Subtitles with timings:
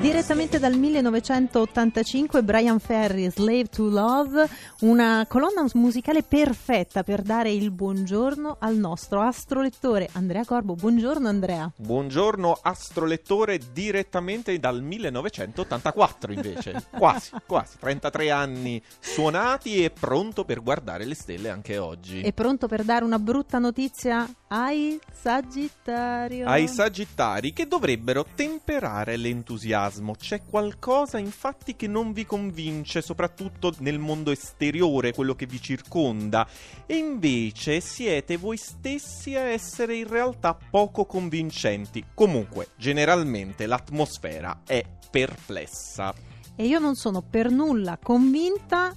[0.00, 4.48] Direttamente dal 1985 Brian Ferry, Slave to Love,
[4.80, 10.74] una colonna musicale perfetta per dare il buongiorno al nostro astrolettore Andrea Corbo.
[10.74, 11.70] Buongiorno Andrea.
[11.76, 21.04] Buongiorno astrolettore direttamente dal 1984 invece, quasi, quasi, 33 anni suonati e pronto per guardare
[21.04, 22.22] le stelle anche oggi.
[22.22, 26.46] E pronto per dare una brutta notizia ai Sagittario.
[26.48, 33.74] Ai Sagittari che dovrebbero temperare l'entusiasmo entusiasmo, c'è qualcosa infatti che non vi convince, soprattutto
[33.78, 36.46] nel mondo esteriore, quello che vi circonda,
[36.86, 42.04] e invece siete voi stessi a essere in realtà poco convincenti.
[42.14, 46.14] Comunque, generalmente l'atmosfera è perplessa.
[46.54, 48.94] E io non sono per nulla convinta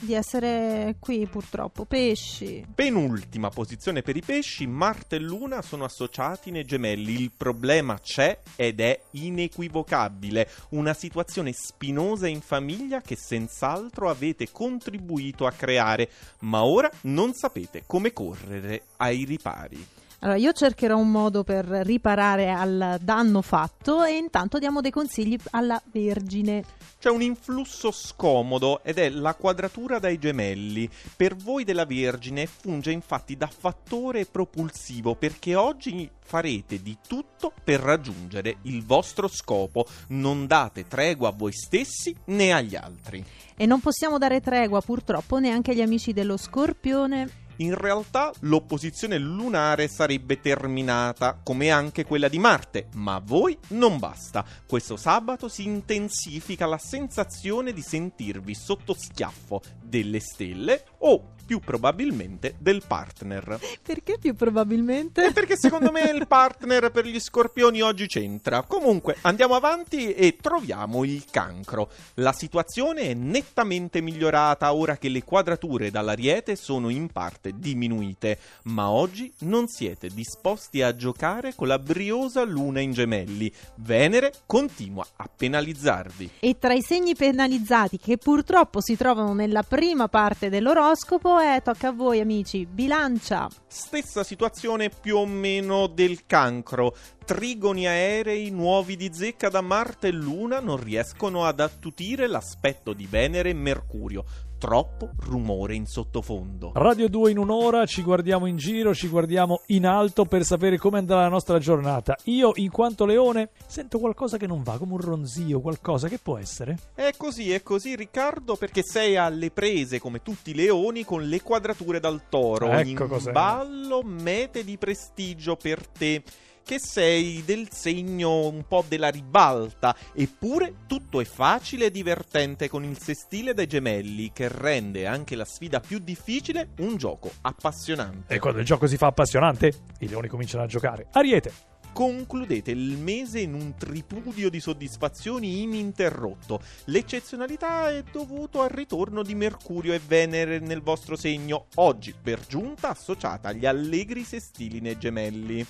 [0.00, 1.84] di essere qui purtroppo.
[1.84, 2.64] Pesci.
[2.74, 7.20] Penultima posizione per i pesci, Marte e Luna sono associati nei gemelli.
[7.20, 10.48] Il problema c'è ed è inequivocabile.
[10.70, 16.08] Una situazione spinosa in famiglia che senz'altro avete contribuito a creare,
[16.40, 19.86] ma ora non sapete come correre ai ripari.
[20.20, 25.38] Allora, io cercherò un modo per riparare al danno fatto e intanto diamo dei consigli
[25.50, 26.64] alla Vergine.
[26.98, 30.90] C'è un influsso scomodo ed è la quadratura dai gemelli.
[31.16, 37.78] Per voi della Vergine funge infatti da fattore propulsivo perché oggi farete di tutto per
[37.78, 39.86] raggiungere il vostro scopo.
[40.08, 43.24] Non date tregua a voi stessi né agli altri.
[43.56, 49.88] E non possiamo dare tregua purtroppo neanche agli amici dello Scorpione in realtà l'opposizione lunare
[49.88, 54.44] sarebbe terminata, come anche quella di Marte, ma a voi non basta.
[54.66, 62.56] Questo sabato si intensifica la sensazione di sentirvi sotto schiaffo delle stelle o più probabilmente
[62.58, 63.58] del partner.
[63.80, 65.28] Perché più probabilmente?
[65.28, 68.64] Eh, perché secondo me il partner per gli scorpioni oggi c'entra.
[68.64, 71.90] Comunque andiamo avanti e troviamo il cancro.
[72.16, 78.90] La situazione è nettamente migliorata ora che le quadrature dall'ariete sono in parte diminuite, ma
[78.90, 83.50] oggi non siete disposti a giocare con la briosa luna in gemelli.
[83.76, 86.30] Venere continua a penalizzarvi.
[86.40, 91.88] E tra i segni penalizzati che purtroppo si trovano nella prima parte dell'oroscopo è, tocca
[91.88, 93.48] a voi amici, bilancia.
[93.66, 96.94] Stessa situazione più o meno del cancro.
[97.28, 103.06] Trigoni aerei nuovi di zecca da Marte e Luna non riescono ad attutire l'aspetto di
[103.06, 104.24] Venere e Mercurio
[104.56, 106.72] troppo rumore in sottofondo.
[106.74, 110.96] Radio 2 in un'ora, ci guardiamo in giro, ci guardiamo in alto per sapere come
[110.96, 112.16] andrà la nostra giornata.
[112.24, 116.38] Io, in quanto leone, sento qualcosa che non va, come un ronzio, qualcosa che può
[116.38, 116.78] essere.
[116.94, 121.42] È così, è così Riccardo, perché sei alle prese come tutti i leoni con le
[121.42, 122.70] quadrature dal toro.
[122.70, 123.32] Ecco in cos'è.
[123.32, 126.22] ballo mete di prestigio per te
[126.68, 132.84] che sei del segno un po' della ribalta, eppure tutto è facile e divertente con
[132.84, 138.34] il sestile dei gemelli che rende anche la sfida più difficile un gioco appassionante.
[138.34, 141.06] E quando il gioco si fa appassionante, i leoni cominciano a giocare.
[141.12, 141.50] Ariete.
[141.90, 146.60] Concludete il mese in un tripudio di soddisfazioni ininterrotto.
[146.84, 152.90] L'eccezionalità è dovuta al ritorno di Mercurio e Venere nel vostro segno, oggi per giunta
[152.90, 155.66] associata agli allegri sestili nei gemelli.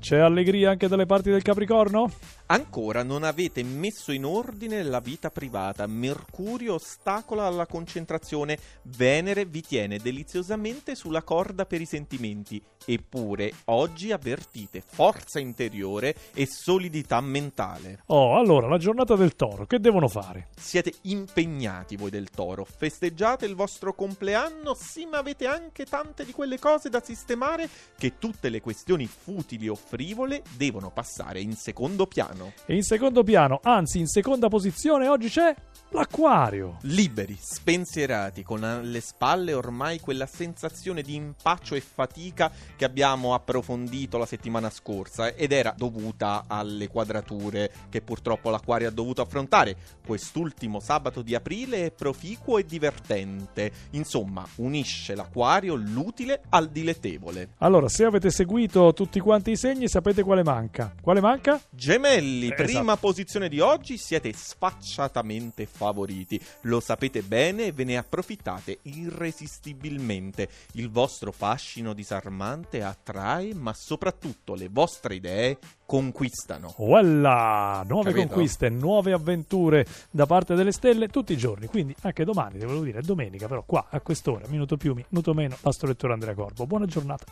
[0.00, 2.10] C'è allegria anche dalle parti del Capricorno?
[2.50, 5.86] Ancora non avete messo in ordine la vita privata.
[5.86, 8.58] Mercurio ostacola alla concentrazione.
[8.84, 12.62] Venere vi tiene deliziosamente sulla corda per i sentimenti.
[12.86, 18.04] Eppure oggi avvertite forza interiore e solidità mentale.
[18.06, 20.48] Oh, allora, la giornata del toro, che devono fare?
[20.56, 22.64] Siete impegnati voi del toro.
[22.64, 28.16] Festeggiate il vostro compleanno, sì, ma avete anche tante di quelle cose da sistemare che
[28.18, 32.52] tutte le questioni futili o frivole devono passare in secondo piano.
[32.66, 35.54] E in secondo piano, anzi in seconda posizione, oggi c'è
[35.90, 36.78] l'acquario.
[36.82, 44.18] Liberi, spensierati, con alle spalle ormai quella sensazione di impaccio e fatica che abbiamo approfondito
[44.18, 49.76] la settimana scorsa ed era dovuta alle quadrature che purtroppo l'acquario ha dovuto affrontare.
[50.04, 53.72] Quest'ultimo sabato di aprile è proficuo e divertente.
[53.92, 57.50] Insomma, unisce l'acquario l'utile al dilettevole.
[57.58, 60.94] Allora, se avete seguito tutti quanti i segni, sapete quale manca.
[61.00, 61.60] Quale manca?
[61.70, 62.98] Gemelli, Eh, prima esatto.
[62.98, 66.40] posizione di oggi, siete sfacciatamente favoriti.
[66.62, 70.48] Lo sapete bene e ve ne approfittate irresistibilmente.
[70.72, 76.74] Il vostro fascino disarmante attrae, ma soprattutto le vostre idee conquistano.
[76.76, 77.84] Voilà!
[77.86, 78.26] Nuove Capito?
[78.26, 81.66] conquiste, nuove avventure da parte delle stelle tutti i giorni.
[81.66, 85.56] Quindi anche domani, devo dire, è domenica, però qua a quest'ora, minuto più, minuto meno,
[85.60, 86.66] l'astrolettore Andrea Corbo.
[86.66, 87.24] Buona giornata.